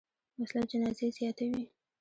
وسله 0.41 0.63
جنازې 0.71 1.07
زیاتوي 1.17 1.63